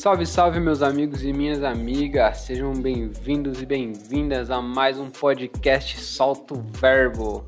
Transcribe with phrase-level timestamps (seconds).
[0.00, 6.00] Salve, salve, meus amigos e minhas amigas, sejam bem-vindos e bem-vindas a mais um podcast
[6.00, 7.44] Solto Verbo,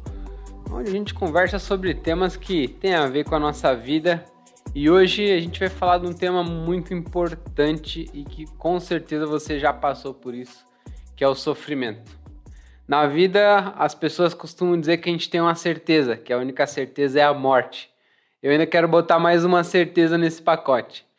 [0.71, 4.22] onde a gente conversa sobre temas que têm a ver com a nossa vida.
[4.75, 9.25] E hoje a gente vai falar de um tema muito importante e que com certeza
[9.25, 10.66] você já passou por isso,
[11.16, 12.21] que é o sofrimento.
[12.87, 16.66] Na vida, as pessoas costumam dizer que a gente tem uma certeza, que a única
[16.66, 17.89] certeza é a morte.
[18.43, 21.11] Eu ainda quero botar mais uma certeza nesse pacote.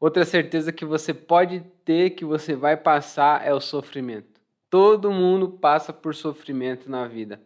[0.00, 4.40] Outra certeza que você pode ter que você vai passar é o sofrimento.
[4.70, 7.40] Todo mundo passa por sofrimento na vida.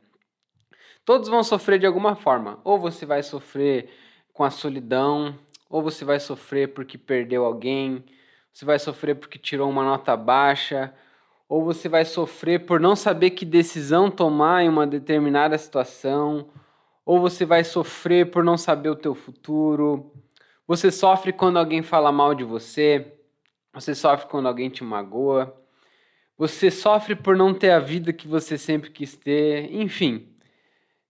[1.05, 2.61] Todos vão sofrer de alguma forma.
[2.63, 3.89] Ou você vai sofrer
[4.33, 5.39] com a solidão,
[5.71, 8.05] ou você vai sofrer porque perdeu alguém,
[8.53, 10.93] você vai sofrer porque tirou uma nota baixa,
[11.49, 16.49] ou você vai sofrer por não saber que decisão tomar em uma determinada situação,
[17.05, 20.13] ou você vai sofrer por não saber o teu futuro.
[20.67, 23.15] Você sofre quando alguém fala mal de você,
[23.73, 25.55] você sofre quando alguém te magoa,
[26.37, 30.29] você sofre por não ter a vida que você sempre quis ter, enfim.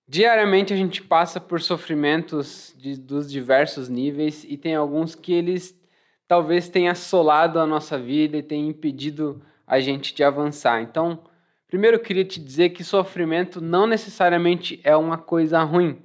[0.07, 5.79] Diariamente a gente passa por sofrimentos de, dos diversos níveis e tem alguns que eles
[6.27, 10.83] talvez tenham assolado a nossa vida e tenham impedido a gente de avançar.
[10.83, 11.23] Então,
[11.73, 16.03] Primeiro, eu queria te dizer que sofrimento não necessariamente é uma coisa ruim,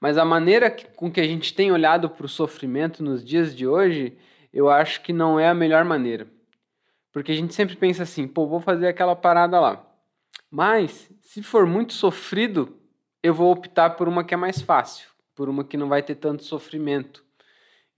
[0.00, 3.54] mas a maneira que, com que a gente tem olhado para o sofrimento nos dias
[3.54, 4.16] de hoje,
[4.52, 6.26] eu acho que não é a melhor maneira.
[7.12, 9.86] Porque a gente sempre pensa assim, pô, vou fazer aquela parada lá.
[10.50, 12.76] Mas, se for muito sofrido,
[13.22, 16.16] eu vou optar por uma que é mais fácil, por uma que não vai ter
[16.16, 17.24] tanto sofrimento.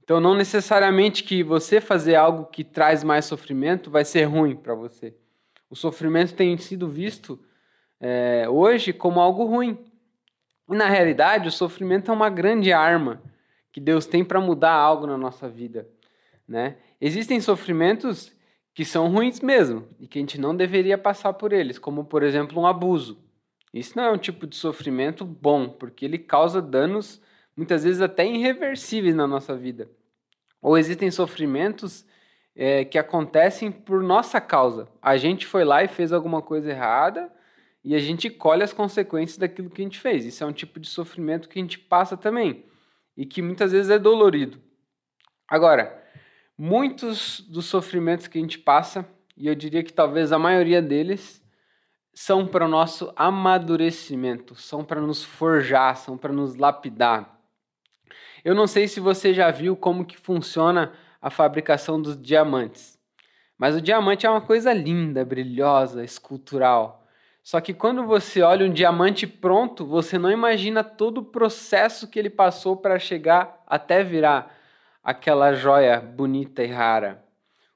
[0.03, 4.75] Então, não necessariamente que você fazer algo que traz mais sofrimento vai ser ruim para
[4.75, 5.17] você.
[5.69, 7.41] O sofrimento tem sido visto
[8.01, 9.77] é, hoje como algo ruim.
[10.69, 13.23] Na realidade, o sofrimento é uma grande arma
[13.71, 15.89] que Deus tem para mudar algo na nossa vida.
[16.49, 16.77] Né?
[17.01, 18.33] Existem sofrimentos
[18.75, 22.23] que são ruins mesmo e que a gente não deveria passar por eles, como por
[22.23, 23.19] exemplo um abuso.
[23.73, 27.21] Isso não é um tipo de sofrimento bom, porque ele causa danos
[27.57, 29.89] muitas vezes até irreversíveis na nossa vida.
[30.61, 32.05] Ou existem sofrimentos
[32.55, 34.89] é, que acontecem por nossa causa.
[35.01, 37.31] A gente foi lá e fez alguma coisa errada
[37.87, 40.25] e a gente colhe as consequências daquilo que a gente fez.
[40.25, 42.65] Isso é um tipo de sofrimento que a gente passa também
[43.17, 44.61] e que muitas vezes é dolorido.
[45.47, 46.05] Agora,
[46.59, 51.41] muitos dos sofrimentos que a gente passa, e eu diria que talvez a maioria deles,
[52.13, 57.39] são para o nosso amadurecimento, são para nos forjar, são para nos lapidar.
[58.45, 60.93] Eu não sei se você já viu como que funciona
[61.23, 62.99] a fabricação dos diamantes.
[63.57, 67.06] Mas o diamante é uma coisa linda, brilhosa, escultural.
[67.47, 72.19] Só que quando você olha um diamante pronto, você não imagina todo o processo que
[72.19, 74.53] ele passou para chegar até virar
[75.01, 77.25] aquela joia bonita e rara.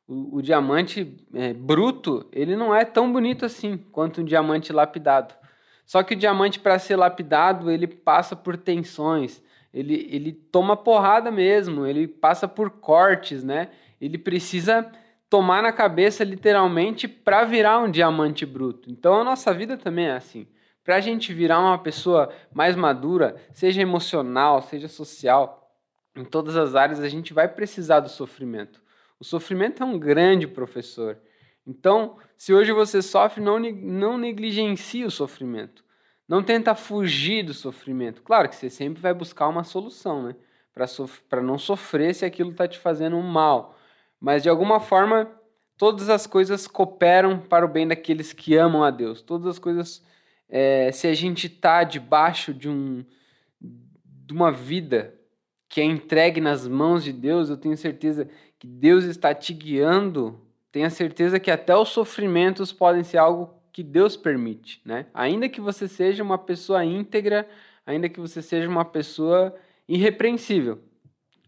[0.09, 5.33] O, o diamante é, bruto, ele não é tão bonito assim quanto um diamante lapidado.
[5.87, 9.41] Só que o diamante, para ser lapidado, ele passa por tensões,
[9.73, 13.69] ele, ele toma porrada mesmo, ele passa por cortes, né?
[14.01, 14.91] Ele precisa
[15.31, 18.91] tomar na cabeça literalmente para virar um diamante bruto.
[18.91, 20.49] Então a nossa vida também é assim.
[20.83, 25.73] Para a gente virar uma pessoa mais madura, seja emocional, seja social,
[26.17, 28.83] em todas as áreas a gente vai precisar do sofrimento.
[29.21, 31.17] O sofrimento é um grande professor.
[31.65, 35.85] Então, se hoje você sofre, não, não negligencie o sofrimento.
[36.27, 38.23] Não tenta fugir do sofrimento.
[38.23, 40.35] Claro que você sempre vai buscar uma solução, né?
[40.73, 43.77] Para sof não sofrer se aquilo está te fazendo um mal.
[44.21, 45.31] Mas de alguma forma,
[45.79, 49.23] todas as coisas cooperam para o bem daqueles que amam a Deus.
[49.23, 50.05] Todas as coisas,
[50.49, 53.03] é, se a gente está debaixo de, um,
[53.61, 55.15] de uma vida
[55.69, 60.39] que é entregue nas mãos de Deus, eu tenho certeza que Deus está te guiando.
[60.71, 65.07] Tenha certeza que até os sofrimentos podem ser algo que Deus permite, né?
[65.15, 67.49] Ainda que você seja uma pessoa íntegra,
[67.87, 69.55] ainda que você seja uma pessoa
[69.89, 70.79] irrepreensível,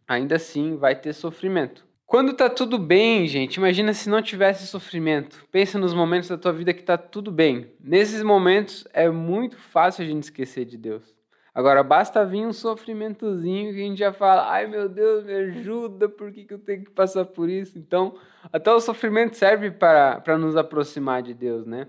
[0.09, 1.85] ainda assim vai ter sofrimento.
[2.13, 5.47] Quando tá tudo bem, gente, imagina se não tivesse sofrimento.
[5.51, 7.73] Pensa nos momentos da tua vida que tá tudo bem.
[7.81, 11.17] Nesses momentos é muito fácil a gente esquecer de Deus.
[11.55, 16.07] Agora basta vir um sofrimentozinho que a gente já fala, ai meu Deus, me ajuda,
[16.07, 17.79] por que, que eu tenho que passar por isso?
[17.79, 18.15] Então,
[18.53, 21.89] até o sofrimento serve para, para nos aproximar de Deus, né?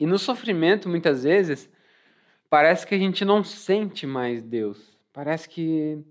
[0.00, 1.70] E no sofrimento, muitas vezes,
[2.50, 4.98] parece que a gente não sente mais Deus.
[5.12, 6.02] Parece que,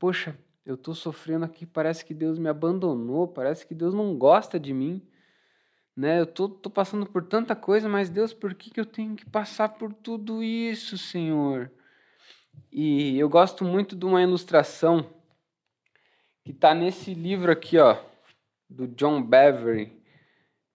[0.00, 0.36] poxa,
[0.66, 4.74] eu estou sofrendo aqui, parece que Deus me abandonou, parece que Deus não gosta de
[4.74, 5.00] mim.
[5.96, 6.20] Né?
[6.20, 9.24] Eu tô, tô passando por tanta coisa, mas Deus, por que, que eu tenho que
[9.24, 11.70] passar por tudo isso, Senhor?
[12.72, 15.08] E eu gosto muito de uma ilustração
[16.44, 17.96] que está nesse livro aqui, ó,
[18.68, 19.92] do John Beverly.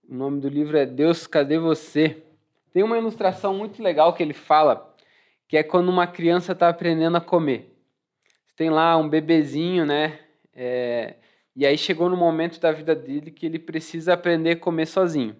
[0.07, 2.23] O nome do livro é Deus, cadê você?
[2.71, 4.95] Tem uma ilustração muito legal que ele fala,
[5.49, 7.70] que é quando uma criança está aprendendo a comer.
[8.61, 10.19] Tem lá um bebezinho, né?
[10.53, 11.15] É,
[11.55, 15.35] e aí chegou no momento da vida dele que ele precisa aprender a comer sozinho.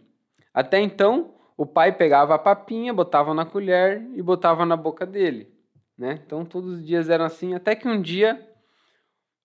[0.52, 5.54] Até então, o pai pegava a papinha, botava na colher e botava na boca dele.
[5.96, 6.20] Né?
[6.26, 8.44] Então todos os dias eram assim, até que um dia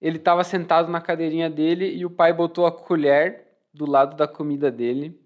[0.00, 4.26] ele estava sentado na cadeirinha dele e o pai botou a colher do lado da
[4.26, 5.20] comida dele.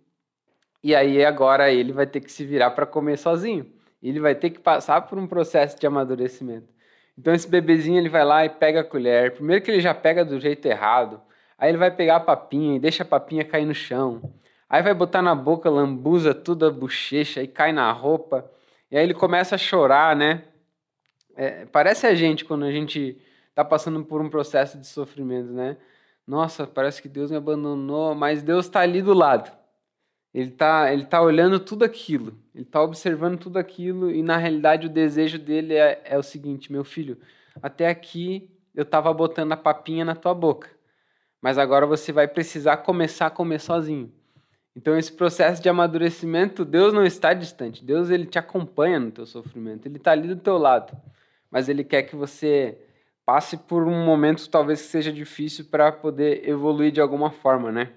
[0.82, 3.72] E aí agora ele vai ter que se virar para comer sozinho.
[4.02, 6.79] Ele vai ter que passar por um processo de amadurecimento.
[7.20, 9.32] Então esse bebezinho ele vai lá e pega a colher.
[9.32, 11.20] Primeiro que ele já pega do jeito errado.
[11.58, 14.32] Aí ele vai pegar a papinha e deixa a papinha cair no chão.
[14.66, 18.50] Aí vai botar na boca, lambuza tudo a bochecha e cai na roupa.
[18.90, 20.44] E aí ele começa a chorar, né?
[21.36, 23.20] É, parece a gente quando a gente
[23.50, 25.76] está passando por um processo de sofrimento, né?
[26.26, 29.52] Nossa, parece que Deus me abandonou, mas Deus está ali do lado.
[30.32, 34.86] Ele está ele tá olhando tudo aquilo, ele está observando tudo aquilo e na realidade
[34.86, 37.18] o desejo dele é, é o seguinte, meu filho,
[37.62, 40.70] até aqui eu estava botando a papinha na tua boca,
[41.42, 44.12] mas agora você vai precisar começar a comer sozinho.
[44.76, 49.26] Então esse processo de amadurecimento, Deus não está distante, Deus ele te acompanha no teu
[49.26, 50.96] sofrimento, ele está ali do teu lado
[51.50, 52.78] mas ele quer que você
[53.26, 57.92] passe por um momento talvez que seja difícil para poder evoluir de alguma forma, né?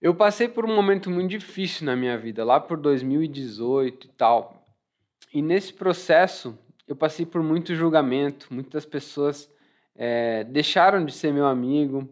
[0.00, 4.64] Eu passei por um momento muito difícil na minha vida, lá por 2018 e tal.
[5.32, 9.50] E nesse processo, eu passei por muito julgamento, muitas pessoas
[9.94, 12.08] é, deixaram de ser meu amigo,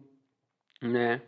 [0.81, 1.21] né?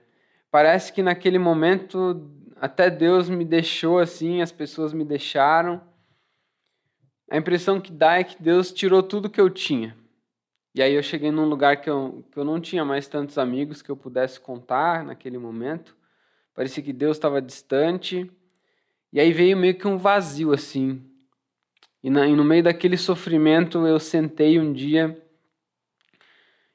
[0.49, 5.81] Parece que naquele momento até Deus me deixou assim, as pessoas me deixaram
[7.29, 9.97] a impressão que dá é que Deus tirou tudo que eu tinha.
[10.73, 13.81] E aí eu cheguei num lugar que eu, que eu não tinha mais tantos amigos
[13.81, 15.96] que eu pudesse contar naquele momento.
[16.57, 18.31] Parecia que Deus estava distante.
[19.13, 21.01] E aí veio meio que um vazio assim.
[22.01, 25.15] E, na, e no meio daquele sofrimento eu sentei um dia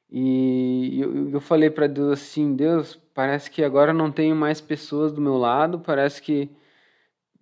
[0.08, 5.11] e eu, eu falei para Deus assim: Deus, parece que agora não tenho mais pessoas
[5.11, 6.49] do meu lado, parece que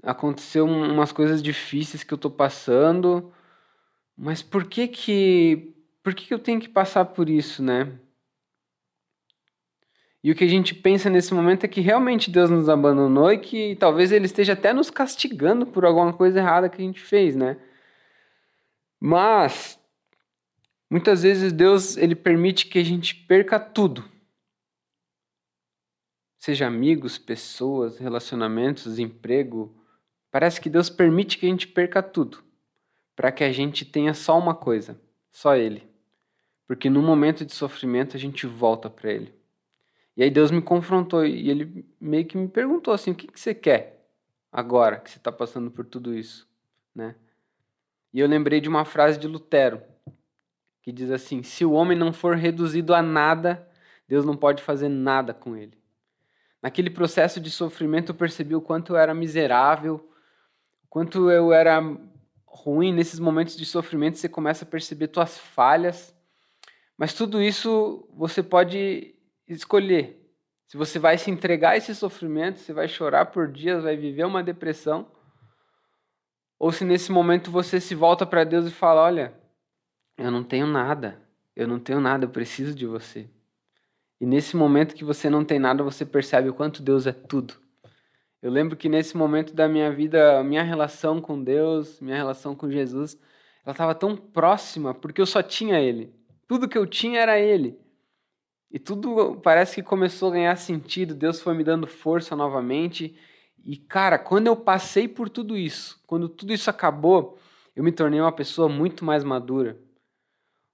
[0.03, 3.31] aconteceu umas coisas difíceis que eu tô passando,
[4.17, 7.93] mas por que que por que, que eu tenho que passar por isso, né?
[10.23, 13.39] E o que a gente pensa nesse momento é que realmente Deus nos abandonou e
[13.39, 17.35] que talvez Ele esteja até nos castigando por alguma coisa errada que a gente fez,
[17.35, 17.57] né?
[18.99, 19.79] Mas
[20.91, 24.05] muitas vezes Deus ele permite que a gente perca tudo.
[26.37, 29.75] Seja amigos, pessoas, relacionamentos, emprego,
[30.31, 32.43] Parece que Deus permite que a gente perca tudo,
[33.17, 35.01] para que a gente tenha só uma coisa,
[35.31, 35.83] só Ele.
[36.67, 39.35] Porque no momento de sofrimento a gente volta para Ele.
[40.21, 43.41] E aí Deus me confrontou e Ele meio que me perguntou assim: o que, que
[43.41, 44.07] você quer
[44.53, 46.47] agora que você está passando por tudo isso,
[46.95, 47.15] né?
[48.13, 49.81] E eu lembrei de uma frase de Lutero
[50.83, 53.67] que diz assim: se o homem não for reduzido a nada,
[54.07, 55.79] Deus não pode fazer nada com ele.
[56.63, 60.07] Naquele processo de sofrimento eu percebi o quanto eu era miserável,
[60.91, 61.81] quanto eu era
[62.45, 66.15] ruim nesses momentos de sofrimento, você começa a perceber suas falhas.
[66.95, 69.15] Mas tudo isso você pode
[69.55, 70.17] escolher.
[70.67, 74.25] Se você vai se entregar a esse sofrimento, você vai chorar por dias, vai viver
[74.25, 75.11] uma depressão,
[76.59, 79.35] ou se nesse momento você se volta para Deus e fala: Olha,
[80.19, 81.21] eu não tenho nada,
[81.57, 83.29] eu não tenho nada, eu preciso de você.
[84.21, 87.55] E nesse momento que você não tem nada, você percebe o quanto Deus é tudo.
[88.43, 92.71] Eu lembro que nesse momento da minha vida, minha relação com Deus, minha relação com
[92.71, 93.19] Jesus,
[93.65, 96.15] ela estava tão próxima porque eu só tinha Ele.
[96.47, 97.79] Tudo que eu tinha era Ele.
[98.71, 101.15] E tudo parece que começou a ganhar sentido.
[101.15, 103.17] Deus foi me dando força novamente.
[103.65, 107.39] E, cara, quando eu passei por tudo isso, quando tudo isso acabou,
[107.75, 109.77] eu me tornei uma pessoa muito mais madura.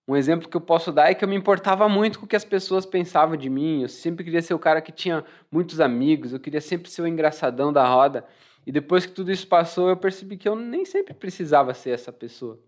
[0.08, 2.36] Um exemplo que eu posso dar é que eu me importava muito com o que
[2.36, 3.82] as pessoas pensavam de mim.
[3.82, 7.08] Eu sempre queria ser o cara que tinha muitos amigos, eu queria sempre ser o
[7.08, 8.24] engraçadão da roda.
[8.64, 12.12] E depois que tudo isso passou, eu percebi que eu nem sempre precisava ser essa
[12.12, 12.58] pessoa.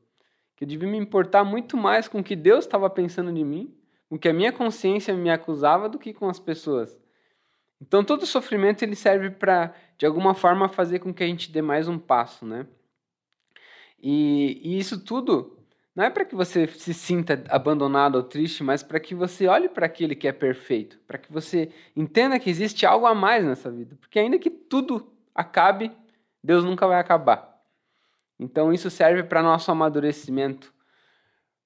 [0.56, 3.72] Que eu devia me importar muito mais com o que Deus estava pensando de mim,
[4.10, 6.98] o que a minha consciência me acusava, do que com as pessoas.
[7.80, 11.62] Então todo sofrimento ele serve para, de alguma forma, fazer com que a gente dê
[11.62, 12.66] mais um passo, né?
[14.00, 15.58] E, e isso tudo
[15.98, 19.68] não é para que você se sinta abandonado ou triste, mas para que você olhe
[19.68, 23.68] para aquele que é perfeito, para que você entenda que existe algo a mais nessa
[23.68, 23.96] vida.
[24.00, 25.90] Porque ainda que tudo acabe,
[26.40, 27.60] Deus nunca vai acabar.
[28.38, 30.72] Então isso serve para nosso amadurecimento,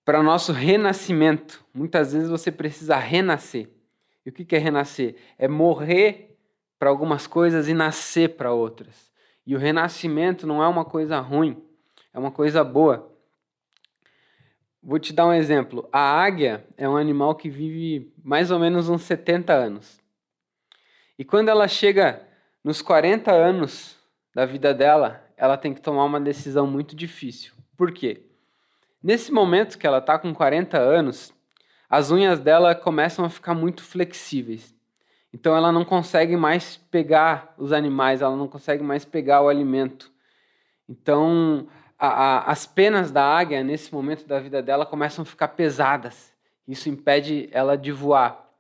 [0.05, 1.65] para nosso renascimento.
[1.73, 3.69] Muitas vezes você precisa renascer.
[4.25, 5.17] E o que é renascer?
[5.39, 6.37] É morrer
[6.79, 9.11] para algumas coisas e nascer para outras.
[9.47, 11.61] E o renascimento não é uma coisa ruim,
[12.13, 13.11] é uma coisa boa.
[14.83, 15.89] Vou te dar um exemplo.
[15.93, 20.01] A águia é um animal que vive mais ou menos uns 70 anos.
[21.19, 22.27] E quando ela chega
[22.65, 23.97] nos 40 anos
[24.35, 27.53] da vida dela, ela tem que tomar uma decisão muito difícil.
[27.77, 28.32] Por quê?
[29.03, 31.35] Nesse momento que ela está com 40 anos,
[31.91, 34.75] as unhas dela começam a ficar muito flexíveis.
[35.33, 40.13] Então ela não consegue mais pegar os animais, ela não consegue mais pegar o alimento.
[40.89, 41.67] Então
[41.99, 46.33] a, a, as penas da águia, nesse momento da vida dela, começam a ficar pesadas.
[46.67, 48.51] Isso impede ela de voar.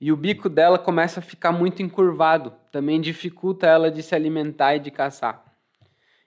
[0.00, 4.74] E o bico dela começa a ficar muito encurvado, também dificulta ela de se alimentar
[4.74, 5.44] e de caçar.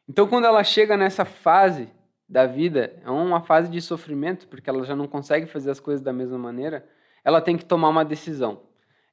[0.08, 1.90] Então, quando ela chega nessa fase
[2.28, 6.02] da vida, é uma fase de sofrimento, porque ela já não consegue fazer as coisas
[6.02, 6.88] da mesma maneira,
[7.24, 8.62] ela tem que tomar uma decisão.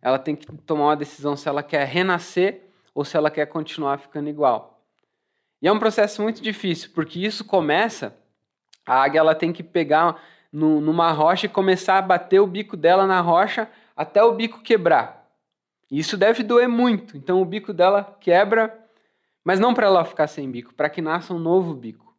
[0.00, 2.62] Ela tem que tomar uma decisão se ela quer renascer
[2.94, 4.82] ou se ela quer continuar ficando igual.
[5.60, 8.16] E é um processo muito difícil, porque isso começa,
[8.84, 10.20] a águia ela tem que pegar
[10.52, 14.60] no, numa rocha e começar a bater o bico dela na rocha até o bico
[14.60, 15.30] quebrar.
[15.90, 17.16] E isso deve doer muito.
[17.16, 18.76] Então o bico dela quebra,
[19.44, 22.11] mas não para ela ficar sem bico, para que nasça um novo bico.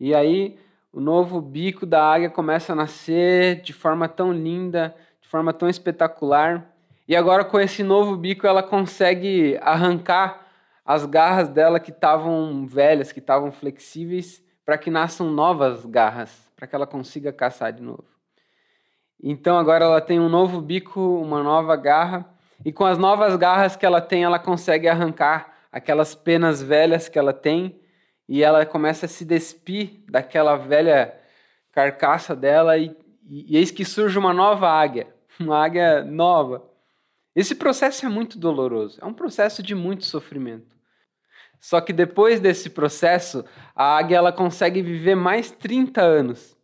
[0.00, 0.58] E aí
[0.92, 5.68] o novo bico da águia começa a nascer de forma tão linda, de forma tão
[5.68, 6.74] espetacular.
[7.06, 10.46] E agora com esse novo bico ela consegue arrancar
[10.84, 16.66] as garras dela que estavam velhas, que estavam flexíveis, para que nasçam novas garras, para
[16.66, 18.04] que ela consiga caçar de novo.
[19.22, 22.24] Então agora ela tem um novo bico, uma nova garra,
[22.64, 27.18] e com as novas garras que ela tem, ela consegue arrancar aquelas penas velhas que
[27.18, 27.78] ela tem,
[28.28, 31.18] e ela começa a se despir daquela velha
[31.72, 32.94] carcaça dela, e,
[33.24, 35.06] e eis que surge uma nova águia,
[35.40, 36.68] uma águia nova.
[37.34, 40.76] Esse processo é muito doloroso, é um processo de muito sofrimento.
[41.60, 43.44] Só que depois desse processo,
[43.74, 46.56] a águia ela consegue viver mais 30 anos.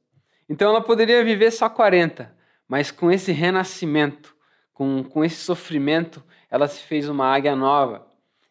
[0.48, 2.32] Então ela poderia viver só 40,
[2.68, 4.34] mas com esse renascimento,
[4.72, 8.06] com, com esse sofrimento, ela se fez uma águia nova.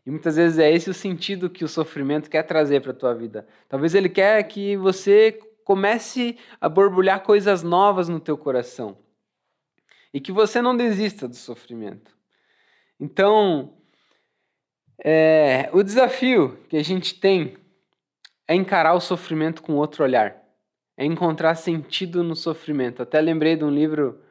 [0.06, 3.14] E muitas vezes é esse o sentido que o sofrimento quer trazer para a tua
[3.14, 3.48] vida.
[3.70, 8.98] Talvez ele quer que você comece a borbulhar coisas novas no teu coração.
[10.14, 12.16] E que você não desista do sofrimento.
[13.00, 13.74] Então,
[15.04, 17.58] é, o desafio que a gente tem
[18.48, 20.42] é encarar o sofrimento com outro olhar,
[20.98, 23.02] é encontrar sentido no sofrimento.
[23.02, 24.22] Até lembrei de um livro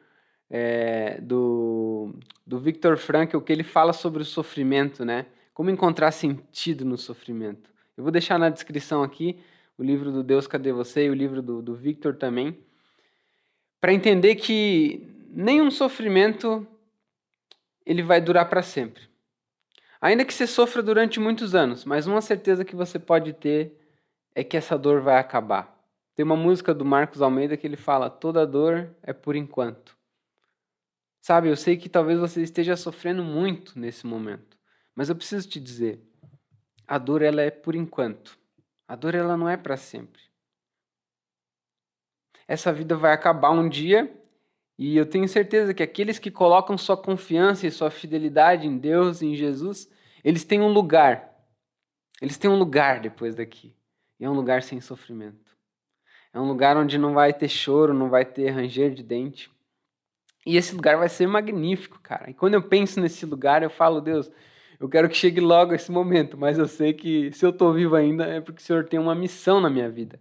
[0.49, 2.13] é, do,
[2.45, 5.25] do Viktor Frankl que ele fala sobre o sofrimento, né?
[5.53, 7.69] Como encontrar sentido no sofrimento.
[7.95, 9.37] Eu vou deixar na descrição aqui
[9.77, 12.57] o livro do Deus Cadê Você e o livro do, do Victor também,
[13.79, 16.65] para entender que nenhum sofrimento
[17.85, 19.03] ele vai durar para sempre.
[19.99, 23.77] Ainda que você sofra durante muitos anos, mas uma certeza que você pode ter
[24.35, 25.73] é que essa dor vai acabar.
[26.15, 29.97] Tem uma música do Marcos Almeida que ele fala: toda dor é por enquanto.
[31.21, 34.52] Sabe, eu sei que talvez você esteja sofrendo muito nesse momento,
[34.95, 36.01] mas eu preciso te dizer,
[36.87, 38.37] a dor ela é por enquanto.
[38.87, 40.21] A dor ela não é para sempre.
[42.47, 44.13] Essa vida vai acabar um dia
[44.77, 49.21] e eu tenho certeza que aqueles que colocam sua confiança e sua fidelidade em Deus,
[49.21, 49.89] em Jesus,
[50.23, 51.33] eles têm um lugar.
[52.21, 53.75] Eles têm um lugar depois daqui.
[54.19, 55.55] E é um lugar sem sofrimento.
[56.33, 59.51] É um lugar onde não vai ter choro, não vai ter ranger de dente.
[60.45, 62.29] E esse lugar vai ser magnífico, cara.
[62.29, 64.29] E quando eu penso nesse lugar, eu falo, Deus,
[64.83, 67.95] eu quero que chegue logo esse momento, mas eu sei que se eu estou vivo
[67.95, 70.19] ainda é porque o Senhor tem uma missão na minha vida.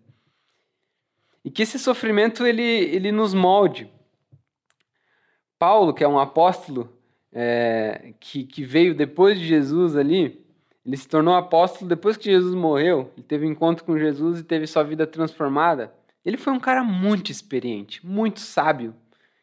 [1.44, 3.90] E que esse sofrimento ele, ele nos molde.
[5.58, 6.96] Paulo, que é um apóstolo,
[7.32, 10.46] é, que, que veio depois de Jesus ali,
[10.86, 14.68] ele se tornou apóstolo depois que Jesus morreu, ele teve encontro com Jesus e teve
[14.68, 15.92] sua vida transformada.
[16.24, 18.94] Ele foi um cara muito experiente, muito sábio.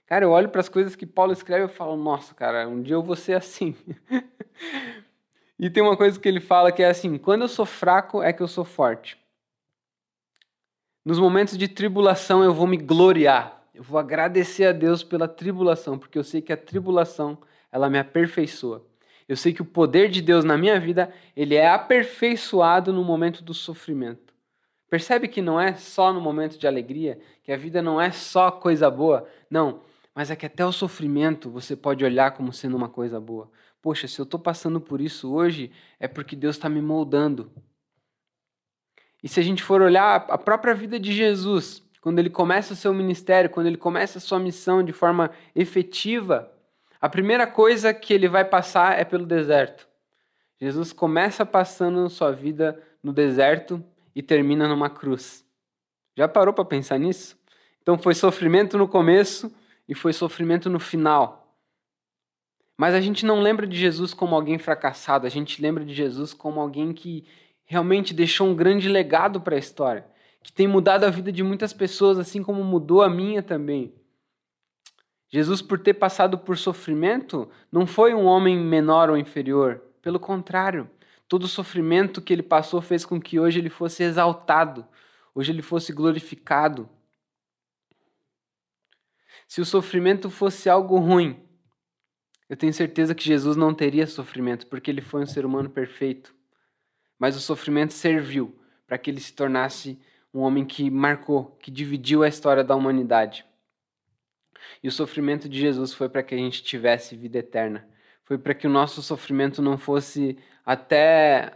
[0.07, 2.95] Cara, eu olho para as coisas que Paulo escreve e falo, nossa, cara, um dia
[2.95, 3.75] eu vou ser assim.
[5.59, 8.31] e tem uma coisa que ele fala que é assim: quando eu sou fraco é
[8.31, 9.17] que eu sou forte.
[11.03, 13.61] Nos momentos de tribulação eu vou me gloriar.
[13.73, 17.37] Eu vou agradecer a Deus pela tribulação, porque eu sei que a tribulação
[17.71, 18.85] ela me aperfeiçoa.
[19.27, 23.43] Eu sei que o poder de Deus na minha vida, ele é aperfeiçoado no momento
[23.43, 24.33] do sofrimento.
[24.89, 28.49] Percebe que não é só no momento de alegria, que a vida não é só
[28.49, 29.27] coisa boa.
[29.49, 29.81] Não,
[30.15, 33.49] mas é que até o sofrimento você pode olhar como sendo uma coisa boa.
[33.81, 37.51] Poxa, se eu estou passando por isso hoje, é porque Deus está me moldando.
[39.23, 42.75] E se a gente for olhar a própria vida de Jesus, quando ele começa o
[42.75, 46.51] seu ministério, quando ele começa a sua missão de forma efetiva,
[47.01, 49.87] A primeira coisa que ele vai passar é pelo deserto.
[50.59, 53.81] Jesus começa passando sua vida no deserto
[54.13, 55.45] e termina numa cruz.
[56.17, 57.37] Já parou para pensar nisso?
[57.81, 59.49] Então foi sofrimento no começo
[59.87, 61.38] e foi sofrimento no final.
[62.79, 66.33] Mas a gente não lembra de Jesus como alguém fracassado, a gente lembra de Jesus
[66.33, 67.27] como alguém que
[67.65, 70.07] realmente deixou um grande legado para a história,
[70.41, 73.93] que tem mudado a vida de muitas pessoas, assim como mudou a minha também.
[75.27, 79.81] Jesus, por ter passado por sofrimento, não foi um homem menor ou inferior.
[80.01, 80.89] Pelo contrário,
[81.27, 84.87] todo o sofrimento que ele passou fez com que hoje ele fosse exaltado,
[85.35, 86.87] hoje ele fosse glorificado.
[89.49, 91.48] Se o sofrimento fosse algo ruim,
[92.49, 96.33] eu tenho certeza que Jesus não teria sofrimento, porque ele foi um ser humano perfeito.
[97.19, 99.99] Mas o sofrimento serviu para que ele se tornasse
[100.33, 103.45] um homem que marcou, que dividiu a história da humanidade.
[104.81, 107.87] E o sofrimento de Jesus foi para que a gente tivesse vida eterna.
[108.25, 111.53] Foi para que o nosso sofrimento não fosse até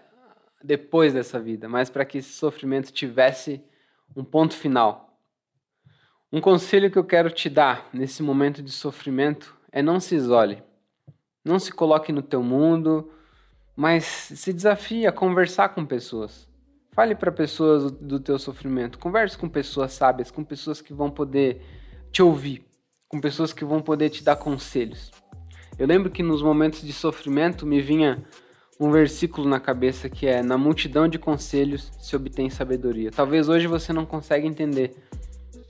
[0.64, 3.64] depois dessa vida, mas para que esse sofrimento tivesse
[4.16, 5.20] um ponto final.
[6.32, 10.64] Um conselho que eu quero te dar nesse momento de sofrimento é não se isole.
[11.44, 13.12] Não se coloque no teu mundo,
[13.76, 16.48] mas se desafie a conversar com pessoas.
[16.92, 19.00] Fale para pessoas do teu sofrimento.
[19.00, 21.62] Converse com pessoas sábias, com pessoas que vão poder
[22.12, 22.64] te ouvir
[23.14, 25.12] com pessoas que vão poder te dar conselhos.
[25.78, 28.18] Eu lembro que nos momentos de sofrimento me vinha
[28.80, 33.12] um versículo na cabeça que é: Na multidão de conselhos se obtém sabedoria.
[33.12, 34.96] Talvez hoje você não consiga entender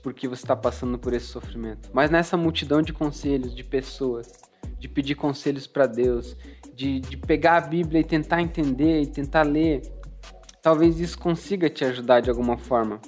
[0.02, 4.32] por que você está passando por esse sofrimento, mas nessa multidão de conselhos, de pessoas,
[4.78, 6.36] de pedir conselhos para Deus,
[6.74, 9.82] de, de pegar a Bíblia e tentar entender e tentar ler,
[10.62, 13.00] talvez isso consiga te ajudar de alguma forma.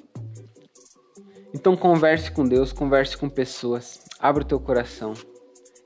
[1.55, 5.15] Então converse com Deus, converse com pessoas, abra o teu coração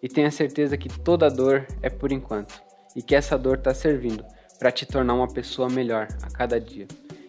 [0.03, 2.61] e tenha certeza que toda dor é por enquanto
[2.97, 4.25] e que essa dor está servindo
[4.59, 6.87] para te tornar uma pessoa melhor a cada dia.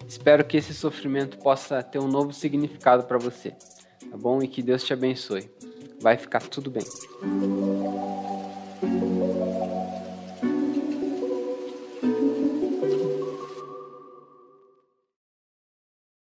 [0.08, 4.42] Espero que esse sofrimento possa ter um novo significado para você, tá bom?
[4.42, 5.50] E que Deus te abençoe.
[6.02, 6.84] Vai ficar tudo bem.